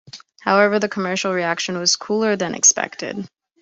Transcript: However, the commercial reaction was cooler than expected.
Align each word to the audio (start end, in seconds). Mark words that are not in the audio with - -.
However, 0.39 0.79
the 0.79 0.89
commercial 0.89 1.31
reaction 1.31 1.77
was 1.77 1.95
cooler 1.95 2.35
than 2.35 2.55
expected. 2.55 3.27